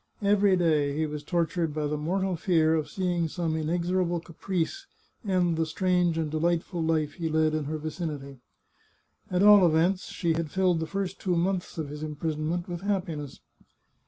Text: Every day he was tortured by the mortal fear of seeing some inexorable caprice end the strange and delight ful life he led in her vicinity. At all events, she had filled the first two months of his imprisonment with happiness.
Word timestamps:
Every 0.23 0.57
day 0.57 0.97
he 0.97 1.05
was 1.05 1.23
tortured 1.23 1.75
by 1.75 1.85
the 1.85 1.95
mortal 1.95 2.35
fear 2.35 2.73
of 2.73 2.89
seeing 2.89 3.27
some 3.27 3.55
inexorable 3.55 4.19
caprice 4.19 4.87
end 5.23 5.57
the 5.57 5.65
strange 5.67 6.17
and 6.17 6.31
delight 6.31 6.63
ful 6.63 6.81
life 6.81 7.13
he 7.13 7.29
led 7.29 7.53
in 7.53 7.65
her 7.65 7.77
vicinity. 7.77 8.39
At 9.29 9.43
all 9.43 9.63
events, 9.63 10.07
she 10.07 10.33
had 10.33 10.49
filled 10.49 10.79
the 10.79 10.87
first 10.87 11.19
two 11.19 11.35
months 11.35 11.77
of 11.77 11.89
his 11.89 12.01
imprisonment 12.01 12.67
with 12.67 12.81
happiness. 12.81 13.41